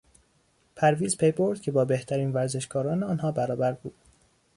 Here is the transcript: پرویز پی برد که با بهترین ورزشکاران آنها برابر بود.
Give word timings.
پرویز 0.75 1.17
پی 1.17 1.31
برد 1.31 1.61
که 1.61 1.71
با 1.71 1.85
بهترین 1.85 2.31
ورزشکاران 2.31 3.03
آنها 3.03 3.31
برابر 3.31 3.73
بود. 3.73 3.95